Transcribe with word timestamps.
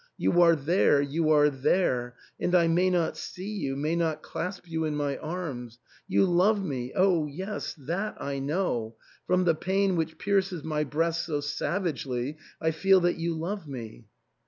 "You 0.17 0.41
are 0.41 0.55
there, 0.55 0.99
you 0.99 1.29
are 1.29 1.47
there, 1.51 2.15
and 2.39 2.55
I 2.55 2.67
may 2.67 2.89
not 2.89 3.15
see 3.15 3.51
you, 3.51 3.75
may 3.75 3.95
not 3.95 4.23
clasp 4.23 4.63
you 4.67 4.83
in 4.83 4.95
my 4.95 5.15
arms! 5.17 5.77
You 6.07 6.25
love 6.25 6.65
me, 6.65 6.91
oh 6.95 7.27
yes! 7.27 7.75
that 7.77 8.17
I 8.19 8.39
know. 8.39 8.95
From 9.27 9.43
the 9.43 9.53
pain 9.53 9.95
which 9.95 10.17
pierces 10.17 10.63
my 10.63 10.83
breast 10.85 11.23
so 11.27 11.39
sav 11.39 11.83
agely 11.83 12.37
I 12.59 12.71
feel 12.71 12.99
that 13.01 13.17
you 13.17 13.35
love 13.37 13.67
me." 13.67 14.05